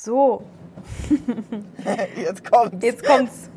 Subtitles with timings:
[0.00, 0.44] So,
[2.16, 2.84] Jetzt kommt's.
[2.84, 3.50] jetzt kommt's.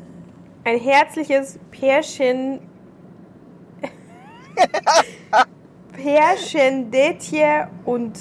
[0.64, 2.58] Ein herzliches Pärchen.
[5.92, 8.18] Pärchen Detje und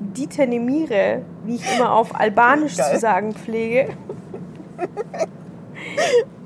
[0.00, 2.94] Dieter Nemire, wie ich immer auf Albanisch Geil.
[2.94, 3.96] zu sagen pflege.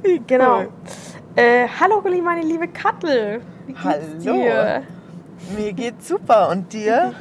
[0.26, 0.64] genau.
[1.34, 3.40] Äh, hallo, meine liebe Kattel.
[3.66, 4.34] Wie geht's Hallo.
[4.34, 4.82] dir?
[5.56, 6.50] Mir geht's super.
[6.50, 7.14] Und dir?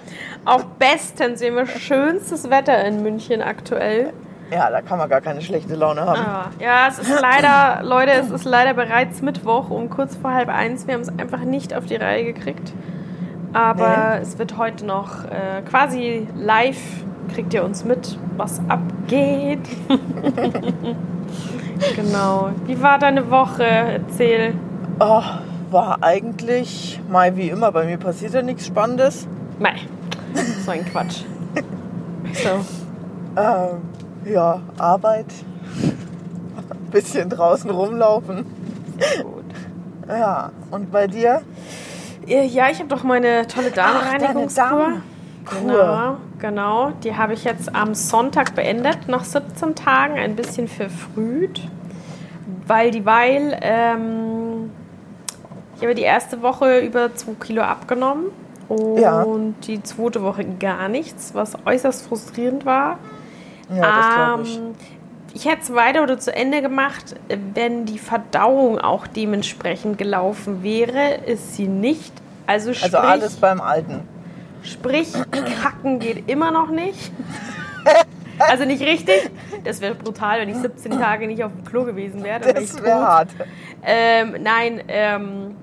[0.45, 1.41] Auch bestens.
[1.41, 4.13] Wir haben schönstes Wetter in München aktuell.
[4.51, 6.19] Ja, da kann man gar keine schlechte Laune haben.
[6.19, 10.49] Ah, ja, es ist leider, Leute, es ist leider bereits Mittwoch um kurz vor halb
[10.49, 10.87] eins.
[10.87, 12.73] Wir haben es einfach nicht auf die Reihe gekriegt.
[13.53, 17.03] Aber es wird heute noch äh, quasi live,
[17.33, 19.67] kriegt ihr uns mit, was abgeht.
[21.95, 22.51] genau.
[22.65, 23.63] Wie war deine Woche?
[23.63, 24.53] Erzähl.
[24.99, 25.23] Oh,
[25.71, 27.71] war eigentlich mal wie immer.
[27.71, 29.27] Bei mir passiert ja nichts Spannendes.
[29.59, 29.75] Mei,
[30.65, 31.23] so ein Quatsch.
[32.33, 32.65] So.
[33.39, 33.81] Ähm,
[34.25, 35.25] ja, Arbeit.
[36.91, 38.45] Bisschen draußen rumlaufen.
[39.21, 39.45] Gut.
[40.07, 41.41] Ja, und bei dir?
[42.27, 43.99] Äh, Ja, ich habe doch meine tolle deine
[45.49, 46.91] Genau, genau.
[47.03, 51.61] Die habe ich jetzt am Sonntag beendet, nach 17 Tagen, ein bisschen verfrüht,
[52.67, 54.69] weil dieweil ähm,
[55.75, 58.25] ich habe die erste Woche über 2 Kilo abgenommen
[58.69, 59.25] und Ja.
[59.65, 62.99] die zweite Woche gar nichts, was äußerst frustrierend war.
[63.69, 64.57] Ja, das glaube ich.
[64.57, 64.75] Ähm,
[65.33, 67.15] ich hätte es weiter oder zu Ende gemacht,
[67.53, 72.11] wenn die Verdauung auch dementsprechend gelaufen wäre, ist sie nicht.
[72.47, 74.01] Also sprich, Also alles beim Alten.
[74.63, 75.13] sprich
[75.61, 77.11] kacken geht immer noch nicht.
[78.41, 79.29] Also nicht richtig.
[79.65, 82.39] Das wäre brutal, wenn ich 17 Tage nicht auf dem Klo gewesen wäre.
[82.53, 83.27] Das wäre hart.
[83.83, 85.55] Ähm, nein, ähm,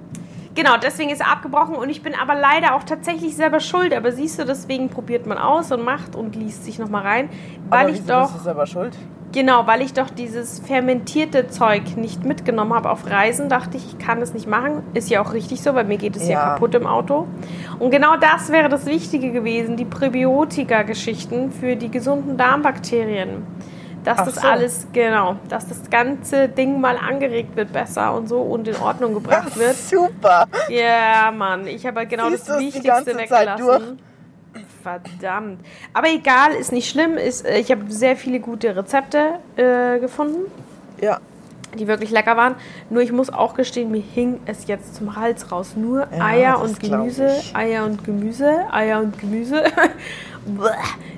[0.57, 3.95] genau, deswegen ist er abgebrochen und ich bin aber leider auch tatsächlich selber schuld.
[3.95, 7.29] Aber siehst du, deswegen probiert man aus und macht und liest sich nochmal rein.
[7.71, 8.23] Weil Aber ich doch.
[8.33, 8.97] bist du selber schuld?
[9.33, 13.99] Genau, weil ich doch dieses fermentierte Zeug nicht mitgenommen habe auf Reisen, dachte ich, ich
[13.99, 14.83] kann das nicht machen.
[14.95, 16.45] Ist ja auch richtig so, weil mir geht es ja, Ja.
[16.55, 17.27] kaputt im Auto.
[17.79, 23.47] Und genau das wäre das Wichtige gewesen, die Präbiotika-Geschichten für die gesunden Darmbakterien.
[24.07, 24.47] Dass Ach das so.
[24.49, 29.15] alles, genau, dass das ganze Ding mal angeregt wird besser und so und in Ordnung
[29.15, 29.75] gebracht wird.
[29.77, 30.47] Super.
[30.69, 33.19] Ja, Mann, ich habe halt genau Ziehst das die Wichtigste Zeit
[33.59, 33.99] weggelassen.
[34.81, 35.59] Verdammt.
[35.93, 37.17] Aber egal, ist nicht schlimm.
[37.19, 40.53] Ist, äh, ich habe sehr viele gute Rezepte äh, gefunden,
[41.01, 41.19] Ja,
[41.77, 42.55] die wirklich lecker waren.
[42.89, 45.73] Nur ich muss auch gestehen, mir hing es jetzt zum Hals raus.
[45.75, 47.29] Nur Ja, Eier und Gemüse.
[47.55, 49.65] Eier und Gemüse, Eier und Gemüse.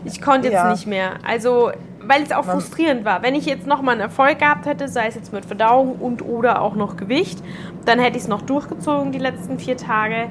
[0.05, 0.70] Ich konnte jetzt Ja.
[0.72, 1.16] nicht mehr.
[1.22, 1.70] Also,
[2.08, 3.22] weil es auch frustrierend war.
[3.22, 6.62] Wenn ich jetzt nochmal einen Erfolg gehabt hätte, sei es jetzt mit Verdauung und oder
[6.62, 7.42] auch noch Gewicht,
[7.84, 10.28] dann hätte ich es noch durchgezogen die letzten vier Tage.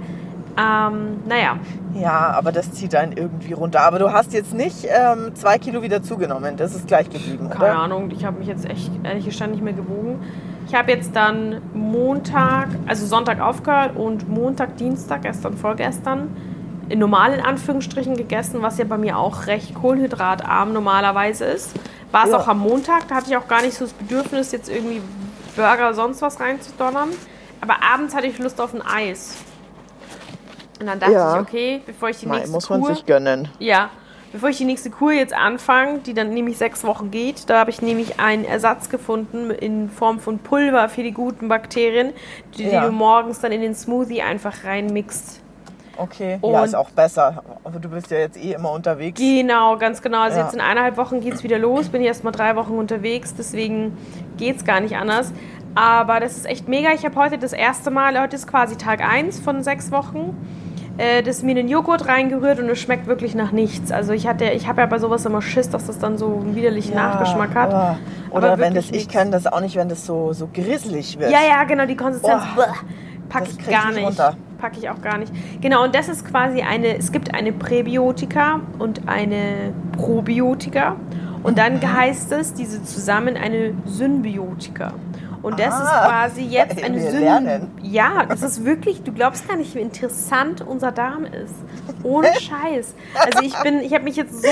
[0.60, 1.60] Ähm, naja,
[1.94, 3.82] ja, aber das zieht einen irgendwie runter.
[3.82, 6.58] Aber du hast jetzt nicht ähm, zwei Kilo wieder zugenommen.
[6.58, 7.80] Das ist gleich geblieben, Keine oder?
[7.80, 10.20] Ahnung, ich habe mich jetzt echt ehrlich gestanden nicht mehr gewogen.
[10.68, 16.36] Ich habe jetzt dann Montag, also Sonntag aufgehört und Montag, Dienstag, gestern, vorgestern,
[16.96, 21.72] normal in Anführungsstrichen gegessen, was ja bei mir auch recht kohlenhydratarm normalerweise ist.
[22.12, 22.38] War es Ja.
[22.38, 25.02] auch am Montag, da hatte ich auch gar nicht so das Bedürfnis, jetzt irgendwie
[25.56, 27.10] Burger oder sonst was reinzudonnern.
[27.60, 29.36] Aber abends hatte ich Lust auf ein Eis.
[30.80, 31.36] Und dann dachte Ja.
[31.36, 32.94] ich, okay, bevor ich die Mei, nächste muss man Kur...
[32.94, 33.50] sich gönnen.
[33.58, 33.90] Ja,
[34.32, 37.72] bevor ich die nächste Kur jetzt anfange, die dann nämlich sechs Wochen geht, da habe
[37.72, 42.14] ich nämlich einen Ersatz gefunden in Form von Pulver für die guten Bakterien,
[42.58, 42.86] die, die Ja.
[42.86, 45.42] du morgens dann in den Smoothie einfach reinmixst.
[45.98, 47.44] Okay, Und- ja, ist auch besser.
[47.64, 49.20] Aber du bist ja jetzt eh immer unterwegs.
[49.20, 50.22] Genau, ganz genau.
[50.22, 50.44] Also Ja.
[50.46, 53.34] jetzt in eineinhalb Wochen geht es wieder los, bin ich erst mal drei Wochen unterwegs,
[53.36, 53.98] deswegen
[54.38, 55.32] geht es gar nicht anders.
[55.76, 56.90] Aber das ist echt mega.
[56.94, 60.36] Ich habe heute das erste Mal, heute ist quasi Tag 1 von sechs Wochen,
[60.98, 63.92] äh, das mir in den Joghurt reingerührt und es schmeckt wirklich nach nichts.
[63.92, 66.56] Also ich hatte, ich habe ja bei sowas immer Schiss, dass das dann so einen
[66.56, 67.72] widerlichen Ja, Nachgeschmack hat.
[67.74, 67.98] aber-
[68.32, 69.08] Oder wenn das, ich nix.
[69.14, 71.32] kann das auch nicht, wenn das so, so grisselig wird.
[71.32, 72.42] Ja, ja, genau, die Konsistenz
[73.30, 74.06] packe ich gar nicht nicht.
[74.08, 74.36] runter.
[74.58, 75.32] Packe ich auch gar nicht.
[75.62, 80.96] Genau, und das ist quasi eine, es gibt eine Präbiotika und eine Probiotika.
[81.44, 81.94] Und dann Mhm.
[81.94, 84.94] heißt es, diese zusammen eine Symbiotika.
[85.44, 87.72] Und das ist Ah, quasi jetzt eine lernen.
[87.82, 91.54] Ja, das ist wirklich, du glaubst gar nicht, wie interessant unser Darm ist.
[92.04, 92.96] Ohne Scheiß.
[93.24, 94.50] Also ich bin, ich habe mich jetzt so,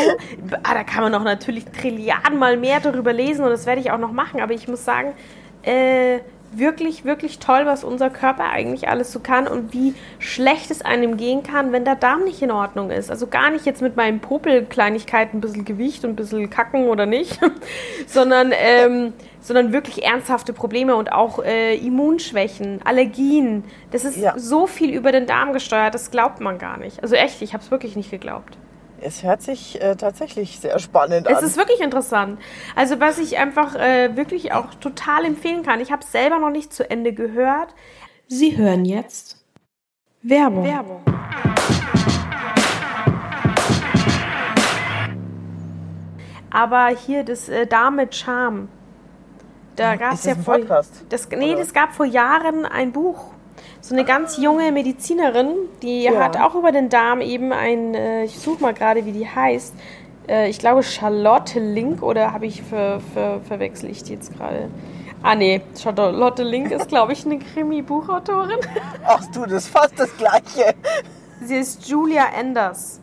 [0.63, 3.91] ah, da kann man noch natürlich Trilliarden mal mehr darüber lesen und das werde ich
[3.91, 5.13] auch noch machen, aber ich muss sagen,
[5.63, 6.19] äh,
[6.51, 11.17] wirklich, wirklich toll, was unser Körper eigentlich alles so kann und wie schlecht es einem
[11.17, 13.09] gehen kann, wenn der Darm nicht in Ordnung ist.
[13.11, 17.05] Also gar nicht jetzt mit meinen Popelkleinigkeiten, ein bisschen Gewicht und ein bisschen Kacken oder
[17.05, 17.39] nicht,
[18.07, 23.63] sondern, ähm, sondern wirklich ernsthafte Probleme und auch äh, Immunschwächen, Allergien.
[23.91, 24.33] Das ist Ja.
[24.37, 27.01] so viel über den Darm gesteuert, das glaubt man gar nicht.
[27.03, 28.57] Also echt, ich habe es wirklich nicht geglaubt.
[29.01, 31.43] Es hört sich äh, tatsächlich sehr spannend Es an.
[31.45, 32.39] ist wirklich interessant.
[32.75, 35.81] Also was ich einfach äh, wirklich auch total empfehlen kann.
[35.81, 37.75] Ich habe es selber noch nicht zu Ende gehört.
[38.27, 39.45] Sie hören jetzt
[40.21, 40.63] Werbung.
[40.65, 41.03] Werbung.
[46.51, 48.69] Aber hier das äh, Dame Charme.
[49.75, 51.03] Da gab es Ist ja vor, Podcast?
[51.09, 51.59] das, nee, Oder?
[51.59, 53.33] das gab vor Jahren ein Buch.
[53.85, 55.49] So eine ganz junge Medizinerin,
[55.83, 56.15] die Ja.
[56.15, 59.75] hat auch über den Darm eben ein, äh, ich suche mal gerade, wie die heißt.
[60.27, 64.69] Äh, ich glaube Charlotte Link oder habe ich ver, ver, verwechsel ich die jetzt gerade?
[65.21, 68.57] Ah nee, Charlotte Link ist, glaube ich, eine Krimi-Buchautorin.
[69.05, 70.73] Ach du, das ist fast das Gleiche.
[71.43, 72.99] Sie ist Julia Enders.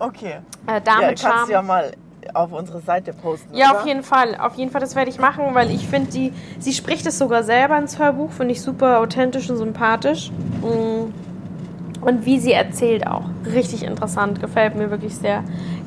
[0.00, 0.40] Okay.
[0.66, 1.92] Äh, Ja, Dame kannst du ja mal
[2.34, 3.54] auf unsere Seite posten.
[3.54, 3.80] Ja, oder?
[3.80, 4.36] auf jeden Fall.
[4.36, 7.42] Auf jeden Fall, das werde ich machen, weil ich finde, die, sie spricht es sogar
[7.42, 10.30] selber ins Hörbuch, finde ich super authentisch und sympathisch.
[10.62, 11.12] Mm.
[12.02, 13.22] Und wie sie erzählt auch.
[13.46, 15.44] Richtig interessant, gefällt mir wirklich sehr.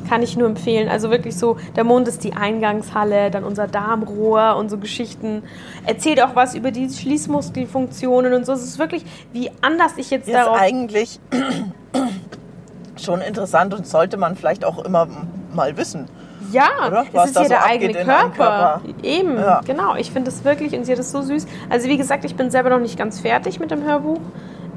[0.08, 0.88] Kann ich nur empfehlen.
[0.88, 5.44] Also wirklich so, der Mond ist die Eingangshalle, dann unser Darmrohr und so Geschichten.
[5.86, 8.54] Erzählt auch was über die Schließmuskelfunktionen und so.
[8.54, 9.04] Es ist wirklich,
[9.34, 10.58] wie anders ich jetzt ist darauf...
[10.58, 11.20] eigentlich
[12.96, 15.08] schon interessant und sollte man vielleicht auch immer
[15.54, 16.08] mal wissen.
[16.56, 17.06] Ja, Oder?
[17.12, 18.30] es ist da ja so eigene Körper.
[18.30, 18.82] Körper.
[19.04, 19.62] Eben, Ja.
[19.66, 19.96] genau.
[19.96, 21.46] Ich finde das wirklich und sie hat es so süß.
[21.70, 24.20] Also wie gesagt, ich bin selber noch nicht ganz fertig mit dem Hörbuch.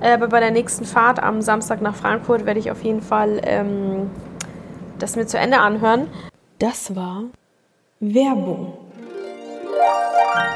[0.00, 4.10] Aber bei der nächsten Fahrt am Samstag nach Frankfurt werde ich auf jeden Fall ähm,
[4.98, 6.06] das mir zu Ende anhören.
[6.58, 7.24] Das war
[8.00, 8.74] Werbung.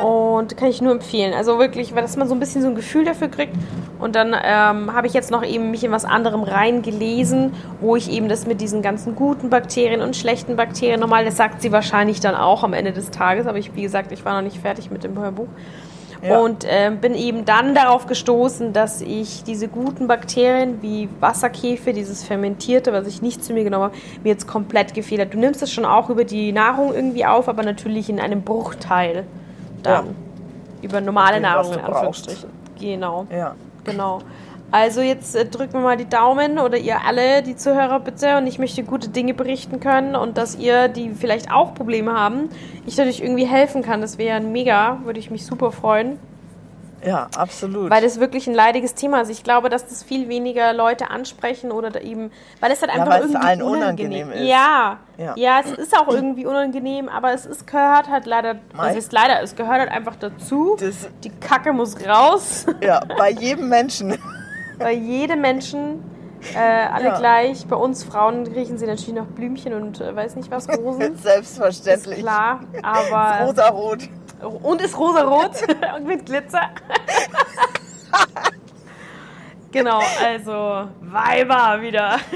[0.03, 1.35] Und kann ich nur empfehlen.
[1.35, 3.55] Also wirklich, weil dass man so ein bisschen so ein Gefühl dafür kriegt.
[3.99, 8.11] Und dann ähm, habe ich jetzt noch eben mich in was anderem reingelesen, wo ich
[8.11, 12.19] eben das mit diesen ganzen guten Bakterien und schlechten Bakterien, normal, das sagt sie wahrscheinlich
[12.19, 14.91] dann auch am Ende des Tages, aber ich, wie gesagt, ich war noch nicht fertig
[14.91, 15.49] mit dem Hörbuch.
[16.23, 16.39] Ja.
[16.39, 22.23] Und ähm, bin eben dann darauf gestoßen, dass ich diese guten Bakterien wie Wasserkäfer, dieses
[22.23, 25.35] Fermentierte, was ich nicht zu mir genommen habe, mir jetzt komplett gefehlt hat.
[25.35, 29.25] Du nimmst es schon auch über die Nahrung irgendwie auf, aber natürlich in einem Bruchteil
[29.83, 30.07] dann.
[30.07, 30.13] Ja.
[30.83, 31.81] Über normale was Nahrung in.
[31.81, 32.51] Anführungsstrichen.
[32.81, 33.55] Genau, Ja.
[33.85, 34.21] genau.
[34.73, 38.39] Also jetzt äh, drücken wir mal die Daumen oder ihr alle, die Zuhörer bitte.
[38.39, 42.49] Und ich möchte gute Dinge berichten können und dass ihr, die vielleicht auch Probleme haben,
[42.87, 44.01] ich dadurch irgendwie helfen kann.
[44.01, 46.19] Das wäre mega, würde ich mich super freuen.
[47.05, 47.91] Ja, absolut.
[47.91, 49.29] Weil das wirklich ein leidiges Thema ist.
[49.31, 53.15] Ich glaube, dass das viel weniger Leute ansprechen oder eben, weil es halt Ja, einfach
[53.15, 54.49] weil es irgendwie allen unangenehm, unangenehm ist.
[54.49, 55.33] Ja, Ja.
[55.37, 58.91] ja, es ist auch irgendwie unangenehm, aber es ist, gehört halt leider, Mei.
[58.91, 60.77] es ist leider, es gehört halt einfach dazu.
[60.79, 62.67] Das- Die Kacke muss raus.
[62.83, 64.17] ja, bei jedem Menschen.
[64.79, 66.03] Bei jedem Menschen,
[66.55, 67.19] äh, alle Ja.
[67.19, 67.67] gleich.
[67.67, 71.03] Bei uns Frauen riechen sie natürlich noch Blümchen und äh, weiß nicht was, Rosen.
[71.15, 72.19] ist Selbstverständlich.
[72.21, 73.47] klar, aber...
[73.47, 74.09] Rosarot.
[74.43, 75.53] Und ist rosarot
[75.97, 76.71] und mit Glitzer.
[79.71, 82.19] genau, also Weiber wieder.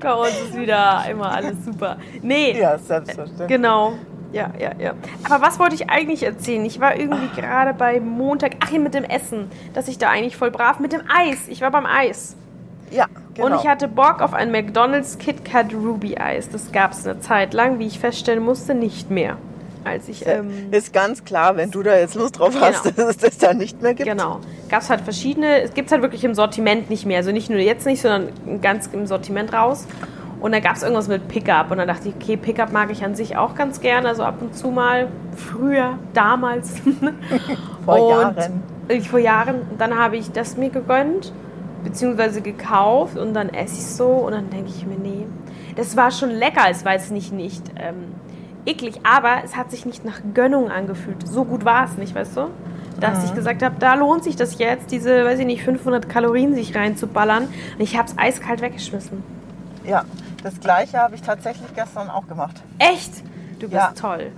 [0.00, 1.96] Bei uns ist wieder immer alles super.
[2.22, 3.48] Nee, Ja, selbstverständlich.
[3.48, 3.94] genau.
[4.32, 4.92] Ja, ja, ja.
[5.28, 6.64] Aber was wollte ich eigentlich erzählen?
[6.64, 10.36] Ich war irgendwie gerade bei Montag, ach hier mit dem Essen, dass ich da eigentlich
[10.36, 11.48] voll brav, mit dem Eis.
[11.48, 12.36] Ich war beim Eis.
[12.92, 13.46] Ja, genau.
[13.48, 16.48] Und ich hatte Bock auf ein McDonald's Kit Kat Ruby Eis.
[16.48, 19.36] Das gab es eine Zeit lang, wie ich feststellen musste, nicht mehr.
[19.84, 22.96] Als ich, ähm, ist ganz klar, wenn du da jetzt Lust drauf hast, Genau.
[22.96, 24.08] dass es das da nicht mehr gibt.
[24.08, 24.40] genau.
[24.68, 27.18] Gab es halt verschiedene, es gibt es halt wirklich im Sortiment nicht mehr.
[27.18, 28.28] Also nicht nur jetzt nicht, sondern
[28.60, 29.86] ganz im Sortiment raus.
[30.40, 31.70] Und dann gab es irgendwas mit Pickup.
[31.70, 34.08] Und dann dachte ich, okay, Pickup mag ich an sich auch ganz gerne.
[34.08, 36.72] Also ab und zu mal, früher, damals.
[37.84, 38.62] Vor und Jahren.
[38.88, 39.62] Ich, vor Jahren.
[39.70, 41.32] Und dann habe ich das mir gegönnt,
[41.84, 43.16] beziehungsweise gekauft.
[43.18, 44.06] Und dann esse ich so.
[44.08, 45.26] Und dann denke ich mir, nee.
[45.76, 46.62] Das war schon lecker.
[46.70, 48.14] Es war jetzt nicht, nicht ähm,
[48.66, 51.26] eklig, aber es hat sich nicht nach Gönnung angefühlt.
[51.26, 52.46] So gut war es nicht, weißt du?
[53.00, 56.54] Dass ich gesagt habe, da lohnt sich das jetzt, diese, weiß ich nicht, 500 Kalorien
[56.54, 57.44] sich reinzuballern.
[57.44, 59.22] Und ich habe es eiskalt weggeschmissen.
[59.84, 60.04] Ja,
[60.42, 62.56] das gleiche habe ich tatsächlich gestern auch gemacht.
[62.78, 63.12] Echt?
[63.58, 63.92] Du bist Ja.
[63.98, 64.32] toll.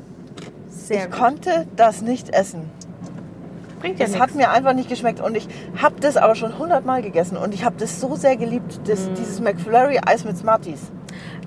[0.69, 1.19] Sehr ich gut.
[1.19, 2.71] konnte das nicht essen.
[3.81, 5.49] Bringt ja Es hat mir einfach nicht geschmeckt und ich
[5.81, 9.14] habe das aber schon hundertmal gegessen und ich habe das so sehr geliebt, das, Mm.
[9.14, 10.93] dieses McFlurry Eis mit Smarties.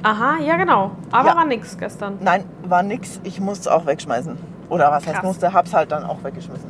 [0.05, 0.91] Aha, ja genau.
[1.11, 1.35] Aber Ja.
[1.35, 2.17] war nix gestern.
[2.21, 4.37] Nein, war nix, ich musste es auch wegschmeißen.
[4.69, 5.23] Oder was heißt Krass.
[5.23, 6.69] musste, hab's halt dann auch weggeschmissen.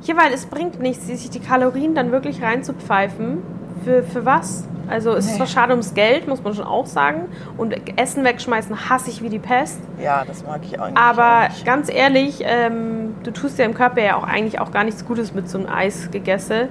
[0.00, 3.42] Hier, weil es bringt nichts, sich die Kalorien dann wirklich reinzupfeifen.
[3.84, 4.64] Für, für was?
[4.88, 5.36] Also es ist Nee.
[5.38, 7.22] zwar schade ums Geld, muss man schon auch sagen.
[7.56, 9.80] Und Essen wegschmeißen hasse ich wie die Pest.
[10.02, 11.64] Ja, das mag ich eigentlich Aber auch nicht.
[11.66, 15.34] ganz ehrlich, ähm, du tust ja im Körper ja auch eigentlich auch gar nichts Gutes
[15.34, 16.68] mit so einem Eis gegessen.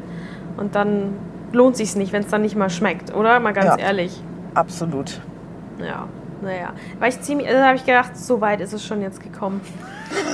[0.57, 1.13] Und dann
[1.51, 3.39] lohnt sich's nicht, wenn es dann nicht mal schmeckt, oder?
[3.39, 3.87] Mal ganz Ja.
[3.87, 4.21] ehrlich.
[4.55, 5.21] Absolut.
[5.79, 6.07] Ja,
[6.41, 6.73] naja.
[6.99, 9.61] Weil ich ziemlich, also habe ich gedacht, so weit ist es schon jetzt gekommen.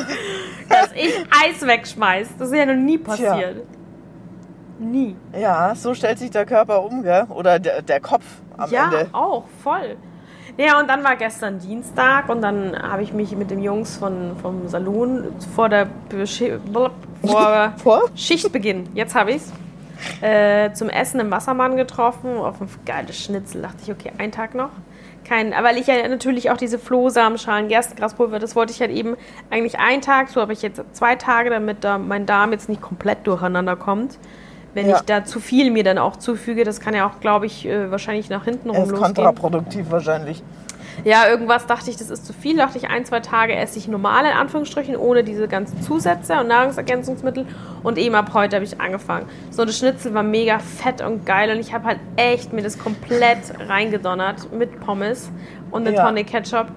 [0.69, 1.13] Dass ich
[1.45, 2.29] Eis wegschmeiß.
[2.37, 3.63] Das ist ja noch nie passiert.
[4.79, 5.15] Nie.
[5.37, 7.25] Ja, so stellt sich der Körper um, gell?
[7.29, 8.25] Oder der, der Kopf.
[8.57, 9.07] am ja, Ende.
[9.13, 9.97] auch, voll.
[10.57, 14.35] Ja, und dann war gestern Dienstag und dann habe ich mich mit den Jungs von,
[14.41, 16.59] vom Salon vor der Beschi-
[17.25, 18.01] vor Vor?
[18.15, 19.51] Schichtbeginn, jetzt habe ich es,
[20.21, 23.63] äh, zum Essen im Wassermann getroffen, auf ein geiles Schnitzel.
[23.63, 24.69] Dachte ich, okay, ein Tag noch.
[25.23, 29.15] Kein, weil ich ja natürlich auch diese Flohsamenschalen, Gerstengraspulver, das wollte ich halt eben
[29.49, 32.81] eigentlich einen Tag, so habe ich jetzt zwei Tage, damit da mein Darm jetzt nicht
[32.81, 34.17] komplett durcheinander kommt.
[34.73, 34.97] Wenn Ja.
[34.97, 37.91] ich da zu viel mir dann auch zufüge, das kann ja auch, glaube ich, äh,
[37.91, 39.13] wahrscheinlich nach hinten rum ist losgehen.
[39.13, 40.43] kontraproduktiv wahrscheinlich.
[41.03, 42.57] Ja, irgendwas dachte ich, das ist zu viel.
[42.57, 46.47] Dachte ich, ein, zwei Tage esse ich normal, in Anführungsstrichen, ohne diese ganzen Zusätze und
[46.47, 47.45] Nahrungsergänzungsmittel.
[47.83, 49.27] Und eben ab heute habe ich angefangen.
[49.51, 52.79] So, das Schnitzel war mega fett und geil und ich habe halt echt mir das
[52.79, 55.29] komplett reingedonnert mit Pommes
[55.71, 56.05] und eine Ja.
[56.05, 56.67] Tonne Ketchup.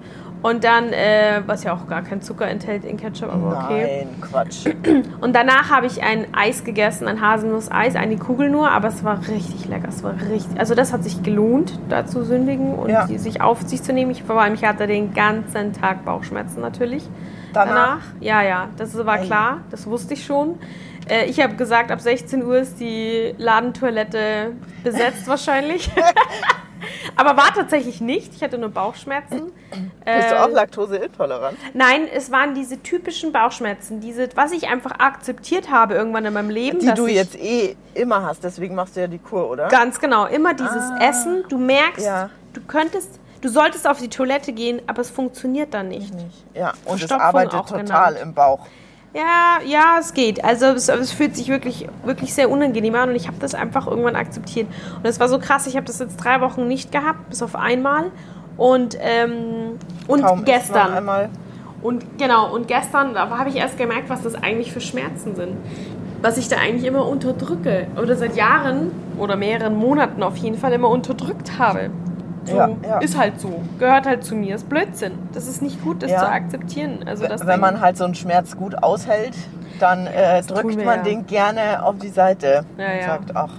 [0.42, 4.04] Und dann, äh, was ja auch gar kein Zucker enthält in Ketchup, aber okay.
[4.04, 4.66] Nein, Quatsch.
[5.20, 9.18] Und danach habe ich ein Eis gegessen, ein Haselnuss-Eis, eine Kugel nur, aber es war
[9.26, 9.88] richtig lecker.
[9.88, 13.06] Es war richtig, also das hat sich gelohnt, da zu sündigen und Ja.
[13.08, 14.10] sich auf sich zu nehmen.
[14.12, 17.08] Ich, vor allem, ich hatte den ganzen Tag Bauchschmerzen natürlich.
[17.52, 18.00] Danach?
[18.20, 20.58] Ja, ja, das war klar, das wusste ich schon.
[21.08, 24.52] Äh, ich habe gesagt, ab 16 Uhr ist die Ladentoilette
[24.84, 25.90] besetzt wahrscheinlich.
[27.16, 28.34] aber war tatsächlich nicht.
[28.34, 29.52] Ich hatte nur Bauchschmerzen.
[29.70, 31.56] Bist du Äh, auch laktoseintolerant?
[31.74, 36.50] Nein, es waren diese typischen Bauchschmerzen, diese, was ich einfach akzeptiert habe irgendwann in meinem
[36.50, 36.78] Leben.
[36.78, 39.68] Die du jetzt eh immer hast, deswegen machst du ja die Kur, oder?
[39.68, 40.98] Ganz genau, immer dieses Ah.
[41.00, 41.44] Essen.
[41.48, 42.30] Du merkst, Ja.
[42.52, 46.12] du könntest, du solltest auf die Toilette gehen, aber es funktioniert dann nicht.
[46.54, 47.82] Ja, und es arbeitet auch total
[48.14, 48.18] genannt.
[48.22, 48.60] im Bauch.
[49.16, 50.44] Ja, ja, es geht.
[50.44, 53.86] Also es, es fühlt sich wirklich, wirklich sehr unangenehm an und ich habe das einfach
[53.86, 54.68] irgendwann akzeptiert.
[54.96, 57.56] Und es war so krass, ich habe das jetzt drei Wochen nicht gehabt, bis auf
[57.56, 58.10] einmal.
[58.58, 60.92] Und, ähm, und Kaum gestern.
[60.92, 61.30] einmal.
[61.80, 65.56] Und genau, und gestern, da habe ich erst gemerkt, was das eigentlich für Schmerzen sind.
[66.20, 67.86] Was ich da eigentlich immer unterdrücke.
[68.00, 71.90] Oder seit Jahren oder mehreren Monaten auf jeden Fall immer unterdrückt habe.
[72.46, 72.98] So, Ja, ja.
[72.98, 73.60] Ist halt so.
[73.78, 74.54] Gehört halt zu mir.
[74.54, 75.12] Ist Blödsinn.
[75.32, 76.20] Das ist nicht gut, das Ja.
[76.20, 77.00] zu akzeptieren.
[77.06, 79.34] Also, das Wenn man halt so einen Schmerz gut aushält,
[79.80, 82.64] dann äh, drückt man den gerne auf die Seite.
[82.78, 82.92] Ja, ja.
[82.94, 83.50] Und sagt, ach,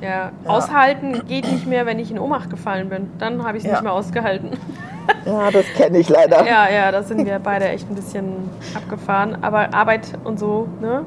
[0.00, 0.30] ja.
[0.46, 3.10] Aushalten geht nicht mehr, wenn ich in Ohnmacht gefallen bin.
[3.18, 4.50] Dann habe ich es nicht mehr ausgehalten.
[5.26, 6.46] ja, das kenne ich leider.
[6.46, 9.38] Ja, ja, da sind wir beide echt ein bisschen abgefahren.
[9.42, 11.04] Aber Arbeit und so, ne?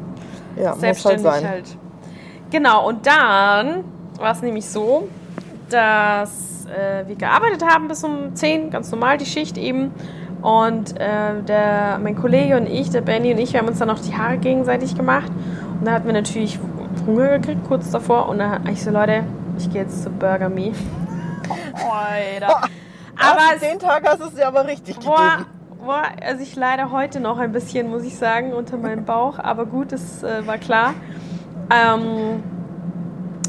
[0.55, 1.47] Ja, muss halt selbstständig sein.
[1.47, 1.77] halt.
[2.51, 3.83] Genau, und dann
[4.17, 5.07] war es nämlich so,
[5.69, 9.91] dass äh, wir gearbeitet haben bis um 10, ganz normal die Schicht eben.
[10.41, 13.89] Und äh, der, mein Kollege und ich, der Benny und ich, wir haben uns dann
[13.89, 15.31] noch die Haare gegenseitig gemacht.
[15.79, 16.59] Und da hatten wir natürlich
[17.05, 18.29] Hunger gekriegt kurz davor.
[18.29, 19.23] Und dann habe ich so, Leute,
[19.57, 20.71] ich gehe jetzt zu Burger Me.
[21.73, 22.47] Alter.
[23.17, 25.49] Aber Aber es, den Tag hast du es dir aber richtig Boah, gegeben.
[25.85, 29.39] boah, also ich leide heute noch ein bisschen, muss ich sagen, unter meinem Bauch.
[29.39, 30.93] Aber gut, das äh, war klar.
[31.69, 32.41] Ähm,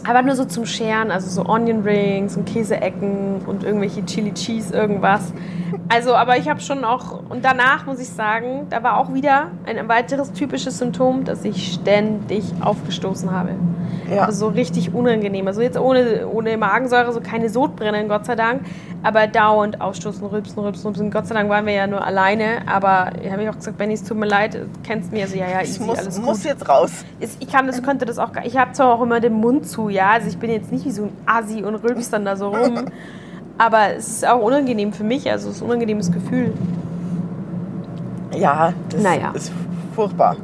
[0.07, 4.75] aber nur so zum Scheren, also so Onion Rings und Käseecken und irgendwelche Chili Cheese,
[4.75, 5.33] irgendwas.
[5.89, 9.49] Also, aber ich habe schon auch, und danach muss ich sagen, da war auch wieder
[9.67, 13.51] ein weiteres typisches Symptom, dass ich ständig aufgestoßen habe.
[14.11, 14.25] Ja.
[14.25, 15.47] Also so richtig unangenehm.
[15.47, 18.63] Also jetzt ohne, ohne Magensäure, so keine Sodbrennen, Gott sei Dank.
[19.03, 21.11] Aber dauernd aufstoßen, rülpsen, rülpsen, rülpsen.
[21.11, 22.59] Gott sei Dank waren wir ja nur alleine.
[22.67, 25.23] Aber ich habe ich auch gesagt, Benni, es tut mir leid, du kennst mich.
[25.23, 26.25] Also ja, ja, easy, muss, alles gut.
[26.27, 26.91] muss jetzt raus.
[27.19, 30.11] Ich kann das, könnte das auch Ich habe zwar auch immer den Mund zu, ja.
[30.11, 32.87] Also ich bin jetzt nicht wie so ein Assi und rülps dann da so rum.
[33.59, 35.31] Aber es ist auch unangenehm für mich.
[35.31, 36.53] Also es ist ein unangenehmes Gefühl.
[38.37, 39.33] Ja, das Naja.
[39.35, 39.53] ist
[39.95, 40.37] furchtbar.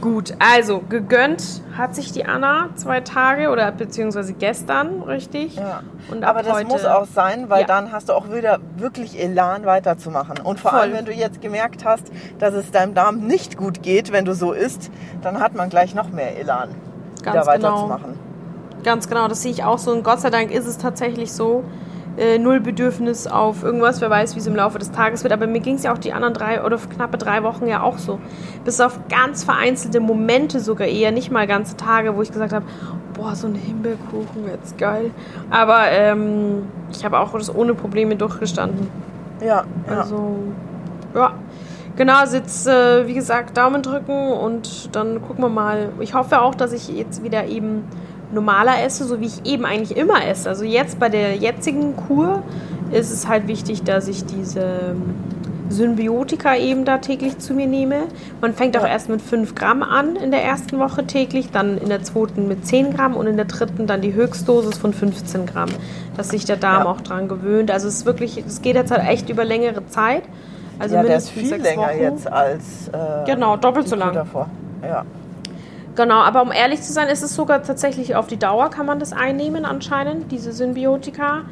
[0.00, 5.56] Gut, also gegönnt hat sich die Anna zwei Tage oder beziehungsweise gestern, richtig?
[5.56, 5.82] Ja.
[6.10, 7.66] Und ab Aber das heute, muss auch sein, weil Ja.
[7.66, 10.38] dann hast du auch wieder wirklich Elan weiterzumachen.
[10.42, 10.80] Und vor Voll.
[10.80, 14.34] allem, wenn du jetzt gemerkt hast, dass es deinem Darm nicht gut geht, wenn du
[14.34, 14.90] so isst,
[15.20, 16.70] dann hat man gleich noch mehr Elan,
[17.20, 17.46] wieder Ganz genau.
[17.46, 18.18] weiterzumachen.
[18.82, 19.92] Ganz genau, das sehe ich auch so.
[19.92, 21.62] Und Gott sei Dank ist es tatsächlich so.
[22.16, 25.32] Äh, null Bedürfnis auf irgendwas, wer weiß, wie es im Laufe des Tages wird.
[25.32, 27.98] Aber mir ging es ja auch die anderen drei oder knappe drei Wochen ja auch
[27.98, 28.18] so.
[28.64, 32.66] Bis auf ganz vereinzelte Momente sogar eher, nicht mal ganze Tage, wo ich gesagt habe,
[33.14, 35.12] boah, so ein Himbeerkuchen, jetzt geil.
[35.50, 38.88] Aber ähm, ich habe auch das ohne Probleme durchgestanden.
[39.40, 40.00] Ja, ja.
[40.00, 40.36] Also,
[41.14, 41.32] ja.
[41.96, 45.90] Genau, also jetzt, äh, wie gesagt, Daumen drücken und dann gucken wir mal.
[46.00, 47.84] Ich hoffe auch, dass ich jetzt wieder eben
[48.32, 50.48] normaler esse, so wie ich eben eigentlich immer esse.
[50.48, 52.42] Also jetzt bei der jetzigen Kur
[52.92, 55.14] ist es halt wichtig, dass ich diese ähm,
[55.68, 58.02] Symbiotika eben da täglich zu mir nehme.
[58.40, 58.88] Man fängt auch Ja.
[58.88, 62.66] erst mit 5 Gramm an in der ersten Woche täglich, dann in der zweiten mit
[62.66, 65.68] 10 Gramm und in der dritten dann die Höchstdosis von 15 Gramm,
[66.16, 66.90] dass sich der Darm Ja.
[66.90, 67.70] auch dran gewöhnt.
[67.70, 70.24] Also es ist wirklich, es geht jetzt halt echt über längere Zeit.
[70.80, 72.00] Also ja, der ist mindestens viel länger Wochen.
[72.02, 74.12] jetzt als äh, Genau, doppelt so lang.
[74.14, 74.48] davor.
[74.82, 75.04] Ja.
[76.00, 78.98] Genau, aber um ehrlich zu sein, ist es sogar tatsächlich auf die Dauer kann man
[78.98, 81.42] das einnehmen anscheinend, diese Symbiotika.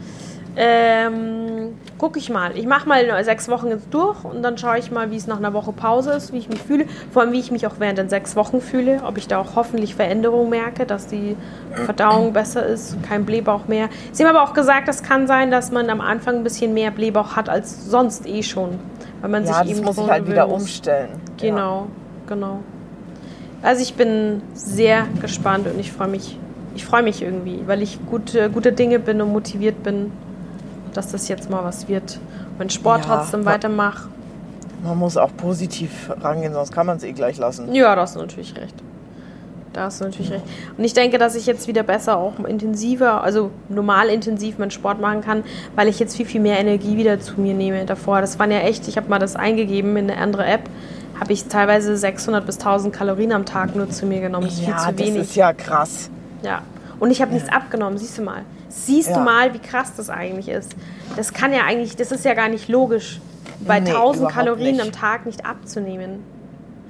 [0.56, 2.56] Ähm, gucke ich mal.
[2.56, 5.36] Ich mache mal sechs Wochen jetzt durch und dann schaue ich mal, wie es nach
[5.36, 6.86] einer Woche Pause ist, wie ich mich fühle.
[7.12, 9.02] Vor allem, wie ich mich auch während den sechs Wochen fühle.
[9.04, 11.36] Ob ich da auch hoffentlich Veränderungen merke, dass die
[11.84, 13.90] Verdauung besser ist, kein Blähbauch mehr.
[14.12, 16.90] Sie haben aber auch gesagt, es kann sein, dass man am Anfang ein bisschen mehr
[16.90, 18.78] Blähbauch hat als sonst eh schon.
[19.20, 20.62] Weil man Ja, sich das eben muss ich halt wieder gewöhnen muss.
[20.62, 21.10] umstellen.
[21.38, 21.86] Genau,
[22.26, 22.60] genau.
[23.62, 26.38] Also ich bin sehr gespannt und ich freue mich,
[26.74, 30.12] ich freue mich irgendwie, weil ich gute, gute Dinge bin und motiviert bin,
[30.94, 32.18] dass das jetzt mal was wird.
[32.58, 34.08] Mein Sport Ja, trotzdem ma- weitermache.
[34.82, 34.88] Ja.
[34.90, 37.74] Man muss auch positiv rangehen, sonst kann man es eh gleich lassen.
[37.74, 38.74] Ja, da hast du natürlich recht.
[39.72, 40.44] Da hast du natürlich recht.
[40.76, 45.00] Und ich denke, dass ich jetzt wieder besser auch intensiver, also normal intensiv meinen Sport
[45.00, 45.42] machen kann,
[45.74, 47.84] weil ich jetzt viel, viel mehr Energie wieder zu mir nehme.
[47.84, 50.62] Davor, das waren ja echt, ich habe mal das eingegeben in eine andere App,
[51.20, 54.46] habe ich teilweise 600 bis 1000 Kalorien am Tag nur zu mir genommen.
[54.46, 55.22] Das ist viel ja, zu das wenig.
[55.22, 56.10] ist ja krass.
[56.42, 56.62] Ja.
[57.00, 58.42] Und ich habe nichts abgenommen, siehst du mal.
[58.68, 59.20] Siehst du Ja.
[59.20, 60.74] mal, wie krass das eigentlich ist.
[61.16, 63.20] Das kann ja eigentlich, das ist ja gar nicht logisch,
[63.60, 64.82] bei Nee, 1000 überhaupt Kalorien nicht.
[64.84, 66.22] am Tag nicht abzunehmen.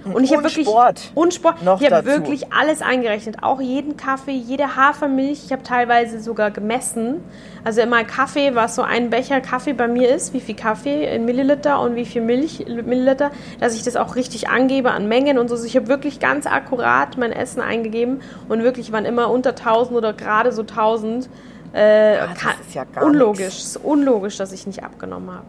[0.05, 1.11] Und ich habe wirklich Sport.
[1.15, 1.63] und Sport.
[1.63, 5.43] Noch ich habe wirklich alles eingerechnet, auch jeden Kaffee, jede Hafermilch.
[5.45, 7.17] Ich habe teilweise sogar gemessen.
[7.65, 11.25] Also immer Kaffee, was so ein Becher Kaffee bei mir ist, wie viel Kaffee in
[11.25, 15.49] Milliliter und wie viel Milch Milliliter, dass ich das auch richtig angebe an Mengen und
[15.49, 15.55] so.
[15.57, 19.97] Also ich habe wirklich ganz akkurat mein Essen eingegeben und wirklich waren immer unter 1000
[19.97, 21.29] oder gerade so 1000.
[21.75, 23.41] Äh, Ah, das ist ja gar unlogisch.
[23.45, 23.77] nix.
[23.77, 25.45] Unlogisch, dass ich nicht abgenommen habe.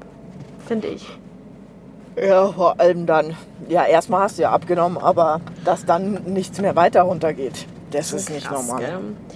[0.68, 1.08] Finde ich.
[2.22, 3.36] Ja, vor allem dann.
[3.70, 8.30] Ja, erstmal hast du ja abgenommen, aber dass dann nichts mehr weiter runtergeht, das ist
[8.30, 8.84] nicht Krass, normal.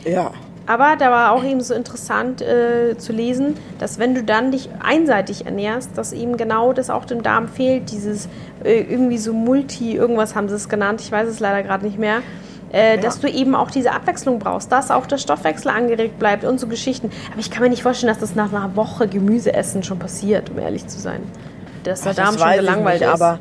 [0.04, 0.14] gell?
[0.14, 0.32] Ja.
[0.66, 4.70] Aber da war auch eben so interessant äh, zu lesen, dass wenn du dann dich
[4.82, 8.30] einseitig ernährst, dass eben genau das auch dem Darm fehlt, dieses
[8.64, 12.00] äh, irgendwie so Multi, irgendwas haben sie es genannt, ich weiß es leider gerade nicht
[12.00, 12.20] mehr,
[12.72, 13.02] äh, Ja.
[13.02, 16.68] dass du eben auch diese Abwechslung brauchst, dass auch der Stoffwechsel angeregt bleibt und so
[16.68, 17.12] Geschichten.
[17.32, 20.60] Aber ich kann mir nicht vorstellen, dass das nach einer Woche Gemüseessen schon passiert, um
[20.60, 21.22] ehrlich zu sein.
[21.84, 23.22] Dass der Ach, Darm das schon gelangweilt nicht, ist.
[23.22, 23.40] aber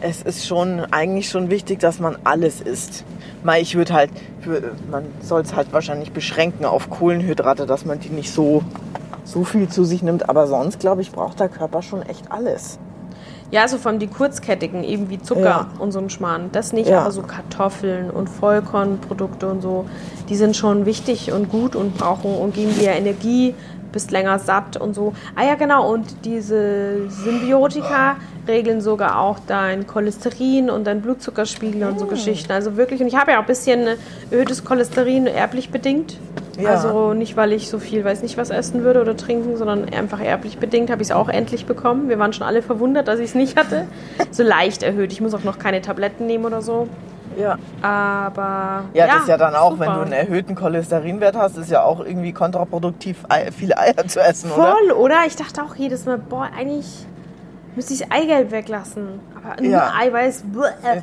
[0.00, 3.04] es ist schon eigentlich schon wichtig, dass man alles isst.
[3.60, 4.10] Ich würde halt,
[4.90, 8.62] man soll es halt wahrscheinlich beschränken auf Kohlenhydrate, dass man die nicht so,
[9.24, 10.28] so viel zu sich nimmt.
[10.28, 12.78] Aber sonst, glaube ich, braucht der Körper schon echt alles.
[13.50, 15.68] Ja, also vor allem die kurzkettigen, eben wie Zucker Ja.
[15.78, 16.48] und so ein Schmarrn.
[16.52, 17.02] Das nicht, Ja.
[17.02, 19.84] aber so Kartoffeln und Vollkornprodukte und so,
[20.30, 23.54] die sind schon wichtig und gut und brauchen und geben dir Energie,
[23.92, 25.12] bist länger satt und so.
[25.36, 28.16] Ah ja, genau, und diese Symbiotika
[28.48, 32.52] regeln sogar auch dein Cholesterin und dein Blutzuckerspiegel und so Geschichten.
[32.52, 33.86] Also wirklich, und ich habe ja auch ein bisschen
[34.30, 36.16] erhöhtes Cholesterin erblich bedingt.
[36.58, 36.70] Ja.
[36.70, 40.20] Also nicht, weil ich so viel, weiß nicht, was essen würde oder trinken, sondern einfach
[40.20, 42.08] erblich bedingt habe ich es auch endlich bekommen.
[42.08, 43.86] Wir waren schon alle verwundert, dass ich es nicht hatte.
[44.30, 45.12] So leicht erhöht.
[45.12, 46.88] Ich muss auch noch keine Tabletten nehmen oder so.
[47.36, 47.58] Ja.
[47.80, 48.84] Aber.
[48.94, 49.94] Ja, das ist ja dann auch, wenn super.
[49.94, 53.24] du einen erhöhten Cholesterinwert hast, ist ja auch irgendwie kontraproduktiv,
[53.56, 54.72] viele Eier zu essen, oder?
[54.72, 55.16] Voll, oder?
[55.26, 57.06] Ich dachte auch jedes Mal, boah, eigentlich
[57.74, 59.20] müsste ich das Eigelb weglassen.
[59.44, 59.92] Aber Ja.
[59.98, 60.44] Eiweiß.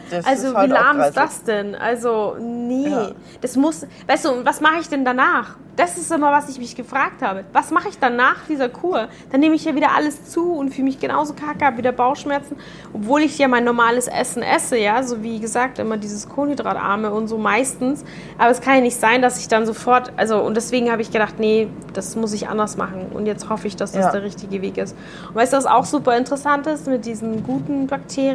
[0.10, 1.76] das also halt wie lahm ist das denn?
[1.76, 2.90] Also, nee.
[2.90, 3.12] Ja.
[3.42, 3.86] Das muss.
[4.08, 5.56] Weißt du, und was mache ich denn danach?
[5.76, 7.46] Das ist immer, was ich mich gefragt habe.
[7.54, 9.08] Was mache ich dann nach dieser Kur?
[9.32, 12.58] Dann nehme ich ja wieder alles zu und fühle mich genauso kacke, habe wieder Bauchschmerzen,
[12.94, 17.30] obwohl ich ja mein normales Essen esse, ja, so wie gesagt, immer dieses Kohlenhydratarme und
[17.30, 18.04] so meistens.
[18.38, 21.12] Aber es kann ja nicht sein, dass ich dann sofort, also und deswegen habe ich
[21.12, 23.06] gedacht, nee, das muss ich anders machen.
[23.14, 24.12] Und jetzt hoffe ich, dass das Ja.
[24.12, 24.98] der richtige Weg ist.
[25.30, 28.29] Und weißt du, was auch super interessant ist mit diesen guten Bakterien?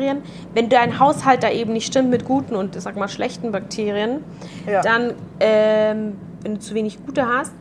[0.55, 4.25] Wenn dein Haushalt da eben nicht stimmt mit guten und sag mal schlechten Bakterien,
[4.67, 4.81] Ja.
[4.83, 7.53] dann, ähm, wenn du zu wenig gute hast,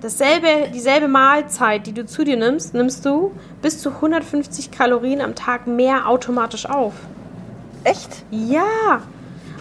[0.00, 5.34] dasselbe, dieselbe Mahlzeit, die du zu dir nimmst, nimmst du bis zu 150 Kalorien am
[5.34, 6.94] Tag mehr automatisch auf.
[7.84, 8.24] Echt?
[8.30, 9.00] Ja,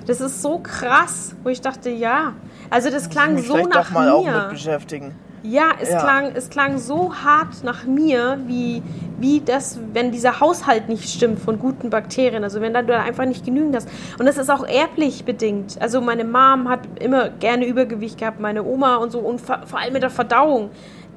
[0.05, 2.33] das ist so krass, wo ich dachte, ja.
[2.69, 4.47] Also das klang Mich so nach doch mal auch mit mir.
[4.49, 5.15] beschäftigen.
[5.43, 5.99] Ja, es, Ja.
[6.01, 8.81] Klang, es klang so hart nach mir, wie,
[9.19, 12.43] wie das, wenn dieser Haushalt nicht stimmt von guten Bakterien.
[12.43, 13.89] Also wenn da du da einfach nicht genügend hast.
[14.19, 15.81] Und das ist auch erblich bedingt.
[15.81, 19.19] Also meine Mom hat immer gerne Übergewicht gehabt, meine Oma und so.
[19.19, 20.69] Und vor allem mit der Verdauung.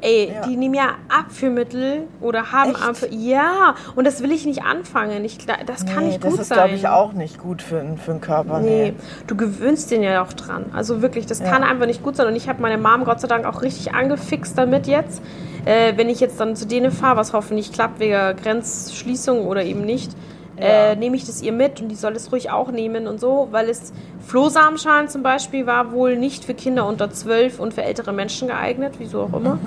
[0.02, 0.46] Ey, Ja.
[0.46, 2.82] die nehmen ja Abführmittel oder haben Echt?
[2.82, 5.24] Abführ Ja, und das will ich nicht anfangen.
[5.24, 6.58] Ich, das kann Nee, nicht das gut ist, sein.
[6.58, 8.60] glaube ich, auch nicht gut für, für den Körper.
[8.60, 8.94] Nee,
[9.26, 10.66] du gewöhnst den ja auch dran.
[10.74, 12.26] Also wirklich, das kann einfach nicht gut sein.
[12.26, 15.22] Und ich habe meine Mom Gott sei Dank auch richtig angefixt damit jetzt.
[15.66, 19.82] Äh, wenn ich jetzt dann zu denen fahre, was hoffentlich klappt wegen Grenzschließung oder eben
[19.84, 20.12] nicht,
[20.60, 20.92] Ja.
[20.92, 23.48] äh, nehme ich das ihr mit und die soll es ruhig auch nehmen und so,
[23.50, 23.92] weil es
[24.26, 28.94] Flohsamenschalen zum Beispiel war wohl nicht für Kinder unter 12 und für ältere Menschen geeignet,
[28.98, 29.58] wieso auch immer.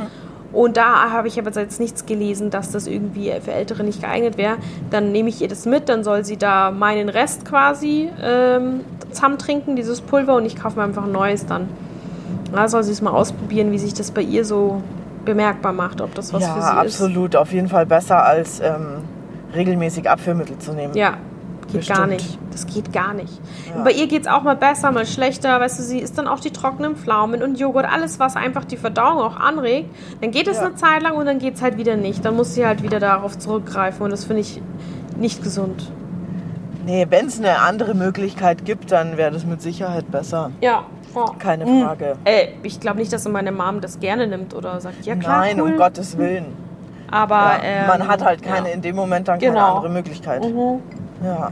[0.53, 4.37] Und da habe ich aber jetzt nichts gelesen, dass das irgendwie für Ältere nicht geeignet
[4.37, 4.57] wäre.
[4.91, 9.39] Dann nehme ich ihr das mit, dann soll sie da meinen Rest quasi ähm, zusammen
[9.39, 11.69] trinken, dieses Pulver, und ich kaufe mir einfach ein neues dann.
[12.53, 14.83] Da soll sie es mal ausprobieren, wie sich das bei ihr so
[15.25, 17.35] bemerkbar macht, ob das was ja, für sie absolut.
[17.35, 19.01] Auf jeden Fall besser als ähm,
[19.55, 20.93] regelmäßig Abführmittel zu nehmen.
[20.95, 21.17] Ja,
[21.67, 21.97] geht Bestimmt.
[21.99, 22.37] gar nicht.
[22.51, 23.39] Das geht gar nicht.
[23.75, 23.83] Ja.
[23.83, 25.59] Bei ihr geht es auch mal besser, mal schlechter.
[25.59, 28.77] Weißt du, sie isst dann auch die trockenen Pflaumen und Joghurt, alles, was einfach die
[28.77, 29.89] Verdauung auch anregt.
[30.21, 30.65] Dann geht es Ja.
[30.67, 32.23] eine Zeit lang und dann geht es halt wieder nicht.
[32.25, 34.61] Dann muss sie halt wieder darauf zurückgreifen und das finde ich
[35.17, 35.91] nicht gesund.
[36.85, 40.51] Nee, wenn es eine andere Möglichkeit gibt, dann wäre das mit Sicherheit besser.
[40.61, 40.83] Ja.
[41.39, 41.83] Keine Mm.
[41.83, 42.15] Frage.
[42.25, 45.61] Ey, ich glaube nicht, dass meine Mom das gerne nimmt oder sagt, ja klar, Nein,
[45.61, 45.71] cool.
[45.73, 46.45] um Gottes Willen.
[47.13, 48.73] Aber Ja, ähm, man hat halt keine ja.
[48.73, 49.75] in dem Moment dann keine Genau.
[49.77, 50.43] andere Möglichkeit.
[50.43, 50.79] Mhm.
[51.23, 51.51] Ja.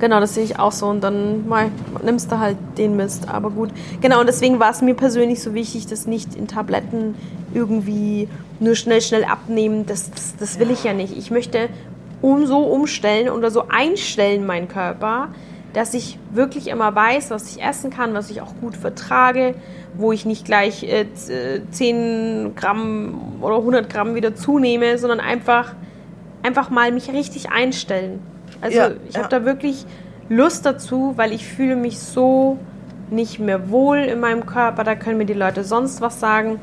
[0.00, 0.86] Genau, das sehe ich auch so.
[0.88, 1.70] Und dann mei,
[2.02, 3.28] nimmst du halt den Mist.
[3.28, 3.70] Aber gut.
[4.00, 7.14] Genau, und deswegen war es mir persönlich so wichtig, das nicht in Tabletten
[7.54, 9.86] irgendwie nur schnell, schnell abnehmen.
[9.86, 11.16] Das, das, das will ich ja nicht.
[11.16, 11.68] Ich möchte
[12.20, 15.28] um so umstellen oder so einstellen meinen Körper,
[15.74, 19.54] dass ich wirklich immer weiß, was ich essen kann, was ich auch gut vertrage,
[19.96, 25.20] wo ich nicht gleich äh, z- äh, 10 Gramm oder 100 Gramm wieder zunehme, sondern
[25.20, 25.74] einfach,
[26.42, 28.20] einfach mal mich richtig einstellen.
[28.60, 29.20] Also Ja, ich ja.
[29.22, 29.84] habe da wirklich
[30.28, 32.56] Lust dazu, weil ich fühle mich so
[33.10, 34.82] nicht mehr wohl in meinem Körper.
[34.84, 36.58] Da können mir die Leute sonst was sagen.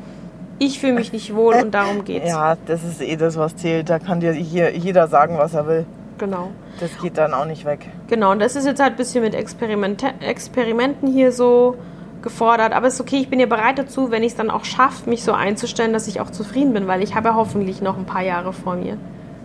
[0.58, 2.28] Ich fühle mich nicht wohl und darum geht's.
[2.28, 3.88] ja, das ist eh das, was zählt.
[3.90, 5.86] Da kann dir hier jeder sagen, was er will.
[6.22, 6.52] Genau.
[6.78, 7.88] Das geht dann auch nicht weg.
[8.06, 11.74] Genau, und das ist jetzt halt ein bisschen mit Experimente Experimenten hier so
[12.22, 12.72] gefordert.
[12.72, 15.10] Aber es ist okay, ich bin ja bereit dazu, wenn ich es dann auch schaffe,
[15.10, 18.06] mich so einzustellen, dass ich auch zufrieden bin, weil ich habe ja hoffentlich noch ein
[18.06, 18.98] paar Jahre vor mir.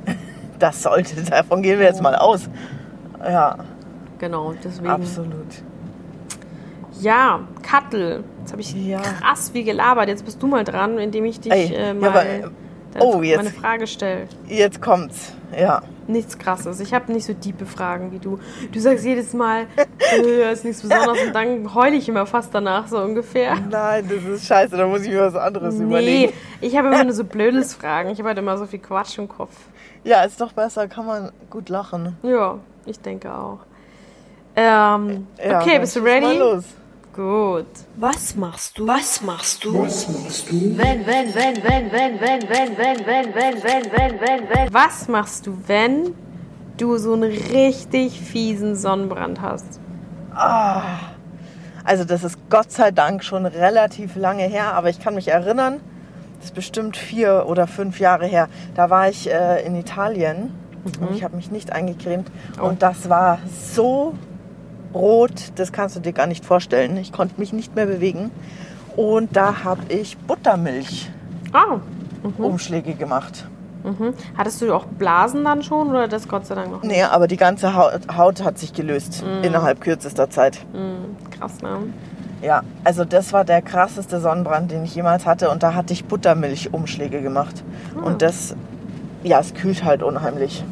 [0.59, 2.47] Das sollte, davon gehen wir jetzt mal aus.
[3.23, 3.57] Ja,
[4.19, 4.89] Genau, deswegen.
[4.89, 5.45] absolut.
[7.01, 8.23] Ja, Kattel.
[8.39, 8.99] Jetzt habe ich Ja.
[9.01, 10.09] krass viel gelabert.
[10.09, 12.51] Jetzt bist du mal dran, indem ich dich Ey, äh, ja, mal aber, deine-
[12.99, 14.27] oh, jetzt- meine Frage stelle.
[14.47, 15.33] Jetzt kommt's.
[15.55, 15.81] Ja.
[16.08, 16.80] Nichts krasses.
[16.80, 18.39] Ich habe nicht so tiefe Fragen wie du.
[18.72, 19.67] Du sagst jedes Mal,
[20.24, 23.56] äh, ist nichts Besonderes und dann heule ich immer fast danach, so ungefähr.
[23.70, 26.34] Nein, das ist scheiße, da muss ich mir was anderes Nee, überlegen.
[26.62, 28.10] ich habe immer nur so blödes Fragen.
[28.10, 29.54] Ich habe halt immer so viel Quatsch im Kopf.
[30.04, 32.15] Ja, ist doch besser, kann man gut lachen.
[32.24, 33.60] Ja, ich denke auch.
[34.56, 36.38] Ähm, Ja, okay, bist du schieß mal ready?
[36.39, 36.63] los.
[37.17, 37.65] Gut.
[37.95, 38.86] Was machst du?
[38.86, 39.73] Was machst du?
[39.73, 40.77] Was machst du?
[40.77, 44.71] Wenn, wenn, wenn, wenn, wenn, wenn, wenn, wenn, wenn, wenn, wenn, wenn, wenn, wenn.
[44.71, 46.13] Was machst du, wenn
[46.77, 49.80] du so einen richtig fiesen Sonnenbrand hast?
[51.84, 55.80] Also das ist Gott sei Dank schon relativ lange her, aber ich kann mich erinnern,
[56.36, 58.47] das ist bestimmt vier oder fünf Jahre her.
[58.75, 60.53] Da war ich äh, in Italien
[60.86, 62.30] und ich habe mich nicht eingecremt
[62.62, 63.39] und das war
[63.73, 64.13] so
[64.93, 66.97] rot, das kannst du dir gar nicht vorstellen.
[66.97, 68.32] Ich konnte mich nicht mehr bewegen
[68.95, 71.10] und da habe ich Buttermilch
[71.54, 71.80] Ah,
[72.38, 73.47] Umschläge gemacht.
[73.84, 74.13] mhm.
[74.38, 76.91] Hattest du auch Blasen dann schon oder das Gott sei Dank noch nicht?
[76.91, 80.60] Nee, aber die ganze Haut, hat sich gelöst innerhalb kürzester Zeit.
[80.73, 81.78] Mhm, krass, ne?
[82.41, 85.50] Ja, also das war der krasseste Sonnenbrand, den ich jemals hatte.
[85.50, 87.63] Und da hatte ich Buttermilchumschläge gemacht.
[88.04, 88.56] Und das,
[89.23, 90.63] ja, es kühlt halt unheimlich.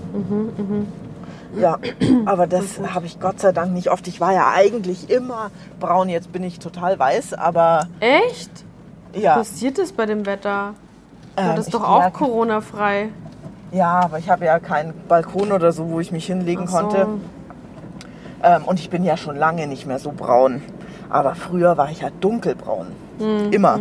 [1.59, 1.77] Ja,
[2.25, 4.07] aber das habe ich Gott sei Dank nicht oft.
[4.07, 8.51] Ich war ja eigentlich immer braun, jetzt bin ich total weiß, aber Echt?
[9.13, 9.37] ja.
[9.39, 10.73] Was passiert das bei dem Wetter?
[11.37, 13.09] ähm, das ist ich doch auch Corona-frei.
[13.71, 16.77] Ja, aber ich habe ja keinen Balkon oder so, wo ich mich hinlegen so.
[16.77, 17.07] konnte.
[18.43, 20.61] Ähm, und ich bin ja schon lange nicht mehr so braun.
[21.09, 22.87] Aber früher war ich ja dunkelbraun.
[23.19, 23.79] Hm, Immer.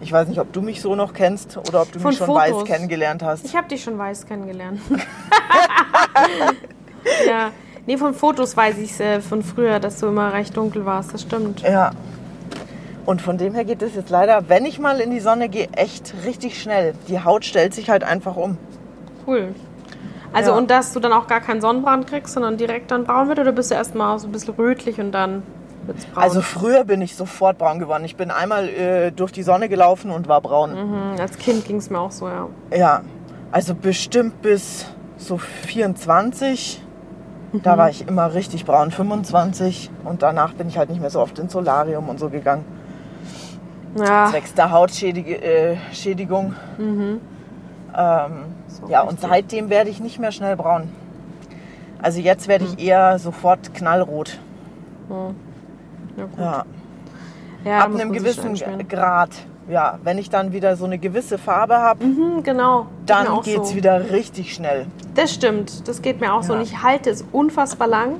[0.00, 2.26] Ich weiß nicht, ob du mich so noch kennst oder ob du Von mich schon
[2.26, 2.42] Fotos.
[2.42, 3.44] weiß kennengelernt hast.
[3.44, 4.80] Ich habe dich schon weiß kennengelernt.
[7.28, 7.50] ja.
[7.86, 11.12] Nee, von Fotos weiß ich äh, von früher, dass du immer recht dunkel warst.
[11.14, 11.62] Das stimmt.
[11.62, 11.90] Ja.
[13.04, 15.68] Und von dem her geht es jetzt leider, wenn ich mal in die Sonne gehe,
[15.72, 16.94] echt richtig schnell.
[17.08, 18.56] Die Haut stellt sich halt einfach um.
[19.26, 19.54] Cool.
[20.32, 20.56] Also Ja.
[20.56, 23.50] und dass du dann auch gar keinen Sonnenbrand kriegst, sondern direkt dann braun wird oder
[23.52, 25.42] bist du erstmal so ein bisschen rötlich und dann
[25.84, 26.22] wird's braun?
[26.22, 28.04] Also früher bin ich sofort braun geworden.
[28.04, 30.72] Ich bin einmal äh, durch die Sonne gelaufen und war braun.
[31.14, 32.48] Mhm, als Kind ging es mir auch so, ja.
[32.72, 33.02] Ja,
[33.50, 34.86] also bestimmt bis
[35.26, 36.82] so 24.
[37.52, 37.62] Mhm.
[37.62, 39.90] Da war ich immer richtig braun, 25.
[40.04, 42.64] Und danach bin ich halt nicht mehr so oft ins Solarium und so gegangen.
[43.98, 45.34] Ja, Zwecks der Hautschädigung.
[45.34, 46.54] Äh, Schädigung.
[46.78, 47.12] Ähm,
[48.68, 49.28] so ja, und richtig.
[49.30, 50.90] seitdem werde ich nicht mehr schnell braun.
[52.00, 52.74] Also jetzt werde Mhm.
[52.78, 54.38] ich eher sofort knallrot.
[56.16, 56.38] Ja, gut.
[56.38, 56.64] Ja.
[57.64, 58.54] Ja, Ab einem gewissen.
[58.88, 59.30] Grad.
[59.68, 62.86] Ja, wenn ich dann wieder so eine gewisse Farbe habe, Mhm, genau.
[63.06, 63.76] Dann geht es so.
[63.76, 64.86] wieder richtig schnell.
[65.14, 66.52] Das stimmt, das geht mir auch so.
[66.52, 66.58] Ja.
[66.58, 68.16] Und ich halte es unfassbar lang.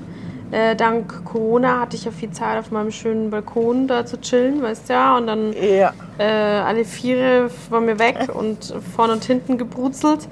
[0.52, 4.62] Äh, dank Corona hatte ich ja viel Zeit auf meinem schönen Balkon da zu chillen,
[4.62, 5.16] weißt du ja.
[5.16, 5.92] Und dann Ja.
[6.18, 10.28] äh, alle Viere von mir weg und vorne und hinten gebrutzelt.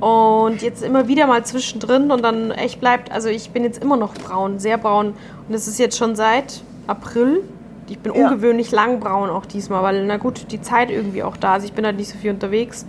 [0.00, 3.96] Und jetzt immer wieder mal zwischendrin und dann echt bleibt, also ich bin jetzt immer
[3.96, 5.08] noch braun, sehr braun.
[5.08, 7.42] Und das ist jetzt schon seit April
[7.88, 8.26] ich bin Ja.
[8.28, 11.54] ungewöhnlich langbraun auch diesmal, weil, na gut, die Zeit irgendwie auch da.
[11.54, 12.86] Also ich bin halt nicht so viel unterwegs.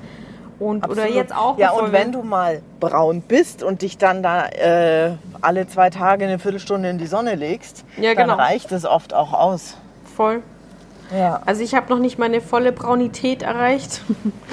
[0.58, 1.16] Und, oder Absolut.
[1.16, 1.58] jetzt auch.
[1.58, 6.24] Ja, und wenn du mal braun bist und dich dann da äh, alle zwei Tage
[6.26, 8.38] eine Viertelstunde in die Sonne legst, Ja, dann genau.
[8.40, 9.76] reicht es oft auch aus.
[10.16, 10.42] Voll.
[11.16, 11.42] Ja.
[11.46, 14.02] Also ich habe noch nicht meine volle Braunität erreicht.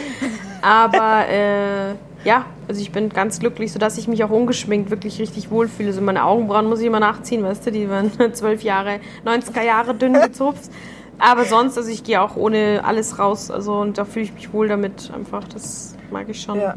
[0.62, 5.50] Aber äh, ja, also ich bin ganz glücklich, sodass ich mich auch ungeschminkt wirklich richtig
[5.50, 5.92] wohlfühle.
[5.92, 9.94] So meine Augenbrauen muss ich immer nachziehen, weißt du, die waren zwölf Jahre, 90er Jahre
[9.94, 10.70] dünn gezupft.
[11.18, 13.50] Aber sonst, also ich gehe auch ohne alles raus.
[13.50, 15.44] Also und da fühle ich mich wohl damit einfach.
[15.52, 16.58] Das mag ich schon.
[16.61, 16.74] Ja.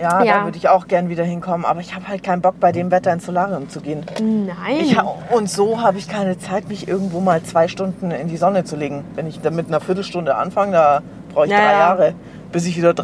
[0.00, 0.38] Ja, Ja.
[0.38, 2.92] da würde ich auch gern wieder hinkommen, aber ich habe halt keinen Bock, bei dem
[2.92, 4.04] Wetter ins Solarium zu gehen.
[4.20, 4.76] Nein.
[4.78, 4.96] Ich
[5.34, 8.76] und so habe ich keine Zeit, mich irgendwo mal zwei Stunden in die Sonne zu
[8.76, 9.04] legen.
[9.16, 11.02] Wenn ich da mit einer Viertelstunde anfange, da
[11.34, 11.78] brauche ich Ja, drei ja.
[11.80, 12.14] Jahre,
[12.52, 12.94] bis ich wieder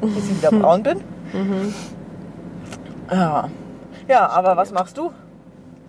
[0.00, 0.98] bis ich wieder braun bin.
[1.32, 1.74] Mhm.
[3.10, 3.48] Ja.
[4.06, 5.10] ja, aber was machst du,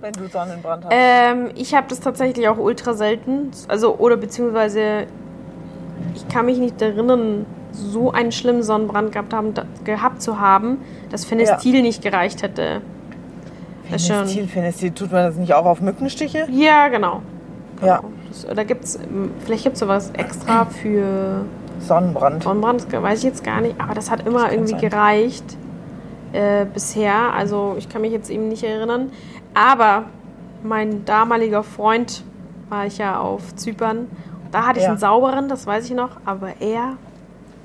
[0.02, 0.94] wenn du Sonnenbrand hast?
[0.96, 3.52] Ähm, ich habe das tatsächlich auch ultra selten.
[3.68, 5.06] Also, oder beziehungsweise,
[6.16, 11.26] ich kann mich nicht erinnern, so einen schlimmen Sonnenbrand gehabt, haben, gehabt zu haben, dass
[11.26, 12.82] Fenestil nicht gereicht hätte.
[13.84, 16.48] Fenestil, Fenestil, tut man das nicht auch auf Mückenstiche?
[16.52, 17.22] Ja, genau.
[17.82, 18.12] Ja, genau.
[18.30, 19.00] Das, da gibt's,
[19.46, 21.46] vielleicht gibt es sowas extra für
[21.82, 22.44] Sonnenbrand.
[22.44, 24.82] Sonnenbrand, das weiß ich jetzt gar nicht, aber das hat immer kann irgendwie sein.
[24.82, 25.58] gereicht
[26.34, 27.34] äh, bisher.
[27.34, 29.12] Also ich kann mich jetzt eben nicht erinnern.
[29.54, 30.04] Aber
[30.63, 32.24] mein damaliger Freund
[32.70, 34.08] war ich ja auf Zypern.
[34.52, 34.92] Da hatte ich Ja.
[34.92, 36.98] einen sauberen, das weiß ich noch, aber er.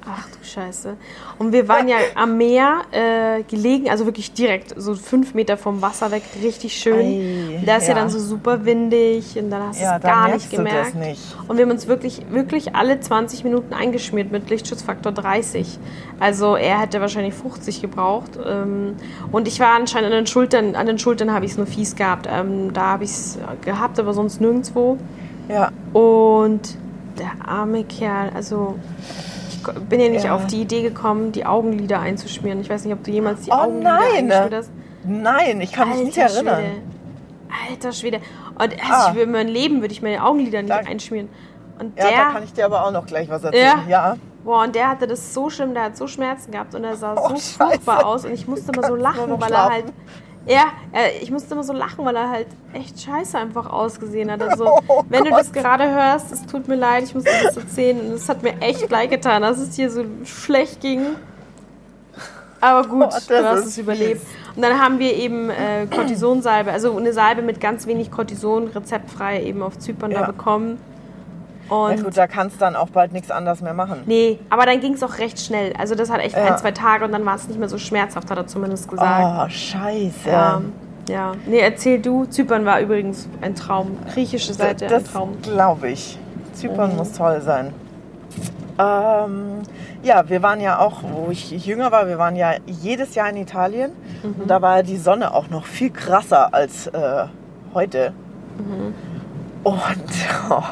[0.07, 0.97] Ach du Scheiße.
[1.39, 5.81] Und wir waren ja am Meer äh, gelegen, also wirklich direkt, so fünf Meter vom
[5.81, 6.99] Wasser weg, richtig schön.
[7.01, 7.95] Ei, da ist ja.
[7.95, 8.01] ja.
[8.01, 10.95] dann so super windig und dann hast du Ja, es gar nicht gemerkt.
[10.95, 11.23] nicht.
[11.49, 15.79] Und wir haben uns wirklich, wirklich alle 20 Minuten eingeschmiert mit Lichtschutzfaktor 30.
[16.21, 18.33] Also er hätte wahrscheinlich 50 gebraucht.
[18.45, 18.97] Ähm,
[19.33, 21.97] Und ich war anscheinend an den Schultern, an den Schultern habe ich es nur fies
[21.97, 22.29] gehabt.
[22.31, 24.99] Ähm, Da habe ich es gehabt, aber sonst nirgendwo.
[25.49, 26.77] Ja, Und
[27.19, 28.77] der arme Kerl, also
[29.89, 30.35] bin ja nicht Ja.
[30.35, 32.61] auf die Idee gekommen, die Augenlider einzuschmieren.
[32.61, 34.03] Ich weiß nicht, ob du jemals die Oh Augenlider nein!
[34.33, 34.71] eingeschmiert hast.
[35.05, 36.61] nein, ich kann mich nicht erinnern.
[36.61, 36.83] Schwede.
[37.71, 38.21] Alter Schwede.
[38.59, 39.15] Und also Ah.
[39.17, 41.29] ich, mein Leben würde ich meine Augenlider nicht Da- einschmieren.
[41.79, 43.81] Und Ja, der, da kann ich dir aber auch noch gleich was erzählen.
[43.89, 44.17] Ja.
[44.45, 47.15] Boah, und der hatte das so schlimm, der hat so Schmerzen gehabt und er sah
[47.17, 47.57] Oh, so Scheiße.
[47.59, 49.85] furchtbar aus und ich musste immer so lachen, weil er halt.
[50.47, 54.43] Ja, äh, ich musste immer so lachen, weil er halt echt scheiße einfach ausgesehen hat.
[54.43, 55.41] Also, Oh wenn du Gott.
[55.41, 58.43] das gerade hörst, es tut mir leid, ich muss dir das erzählen und es hat
[58.43, 61.03] mir echt leid getan, dass es dir so schlecht ging.
[62.61, 64.23] Aber gut, Oh, du hast es überlebt.
[64.57, 69.43] Und dann haben wir eben äh, Cortisonsalbe, also eine Salbe mit ganz wenig Cortison, rezeptfrei
[69.43, 70.27] eben auf Zypern da Ja.
[71.65, 71.91] Bekommen.
[71.91, 74.03] Ja Und gut, da kannst dann auch bald nichts anderes mehr machen.
[74.07, 75.73] Nee, aber dann ging es auch recht schnell.
[75.79, 76.45] Also das hat echt Ja.
[76.45, 79.47] ein, zwei Tage und dann war es nicht mehr so schmerzhaft, hat er zumindest gesagt.
[79.47, 80.29] Oh, scheiße.
[80.31, 80.61] ja.
[81.09, 81.33] ja.
[81.47, 82.25] Nee, erzähl du.
[82.27, 83.97] Zypern war übrigens ein Traum.
[84.13, 85.43] Griechische Seite das ein Traum.
[85.43, 86.19] glaube ich.
[86.53, 86.97] Zypern Mhm.
[86.97, 87.73] muss toll sein.
[88.79, 89.63] Ähm,
[90.03, 93.37] ja, wir waren ja auch, wo ich jünger war, wir waren ja jedes Jahr in
[93.37, 93.93] Italien.
[94.23, 94.43] Mhm.
[94.43, 97.25] Und da war die Sonne auch noch viel krasser als äh,
[97.73, 98.13] heute.
[98.59, 98.95] Mhm.
[99.65, 99.79] Und
[100.51, 100.63] oh,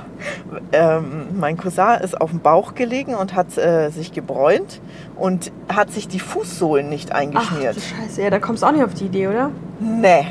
[0.73, 4.81] ähm, mein Cousin ist auf dem Bauch gelegen und hat äh, sich gebräunt
[5.17, 7.77] und hat sich die Fußsohlen nicht Ach eingeschmiert.
[7.77, 9.51] du Scheiße, ja, da kommst du auch nicht auf die Idee, oder?
[9.81, 10.27] Nee.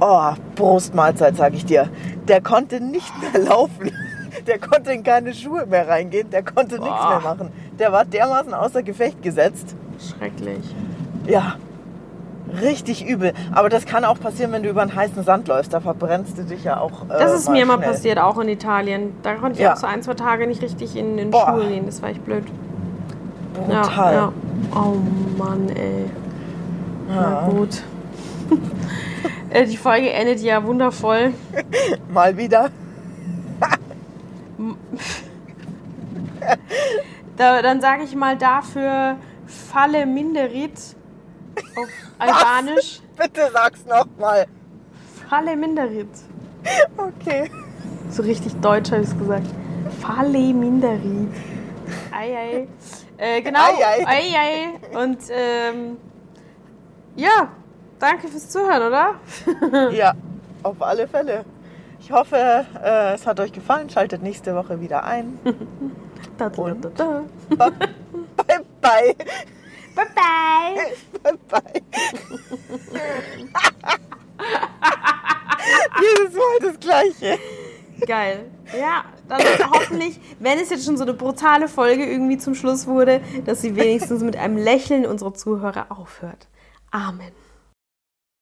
[0.00, 1.88] Oh, Brustmahlzeit, sag ich dir.
[2.26, 3.92] Der konnte nicht mehr laufen.
[4.46, 6.30] Der konnte in keine Schuhe mehr reingehen.
[6.30, 7.50] Der konnte nichts mehr machen.
[7.78, 9.74] Der war dermaßen außer Gefecht gesetzt.
[9.98, 10.74] Schrecklich.
[11.26, 11.56] Ja.
[12.62, 13.32] Richtig übel.
[13.52, 15.72] Aber das kann auch passieren, wenn du über einen heißen Sand läufst.
[15.72, 17.02] Da verbrennst du dich ja auch.
[17.04, 17.88] Äh, Das ist mir mal schnell.
[17.90, 19.12] passiert, auch in Italien.
[19.22, 19.72] Da konnte ich Ja.
[19.72, 21.48] auch so ein, zwei Tage nicht richtig in den Boah.
[21.54, 21.86] Schuhe gehen.
[21.86, 22.44] Das war echt blöd.
[23.54, 23.74] Brutal.
[23.94, 24.32] Ja, ja.
[24.74, 24.96] Oh
[25.38, 26.06] Mann, ey.
[27.08, 27.82] Na gut.
[29.50, 31.32] Äh, Die Folge endet ja wundervoll.
[32.12, 32.68] Mal wieder.
[37.36, 40.95] Da, dann sage ich mal dafür Falle Minderit
[41.76, 41.88] auf
[42.18, 43.00] Albanisch.
[43.16, 44.46] Bitte sag's nochmal.
[45.28, 46.08] Falle Minderit.
[46.96, 47.50] Okay.
[48.10, 49.46] So richtig deutsch habe ich es gesagt.
[50.00, 51.32] Falle Minderit.
[52.12, 52.68] Ei, ei.
[53.18, 53.60] Äh, genau.
[53.60, 54.04] Ei, ei.
[54.06, 55.02] ei, ei.
[55.02, 55.96] Und ähm,
[57.16, 57.48] ja,
[57.98, 59.14] danke fürs Zuhören, oder?
[59.92, 60.12] Ja,
[60.62, 61.44] auf alle Fälle.
[62.00, 63.90] Ich hoffe, äh, es hat euch gefallen.
[63.90, 65.38] Schaltet nächste Woche wieder ein.
[66.38, 67.22] Da, da, da, da.
[68.36, 69.14] Bye bye.
[69.96, 70.92] Bye bye.
[71.22, 71.82] Bye bye.
[76.00, 77.38] Jedes Mal das Gleiche.
[78.06, 78.50] Geil.
[78.78, 83.22] Ja, dann hoffentlich, wenn es jetzt schon so eine brutale Folge irgendwie zum Schluss wurde,
[83.46, 86.46] dass sie wenigstens mit einem Lächeln unsere Zuhörer aufhört.
[86.90, 87.32] Amen.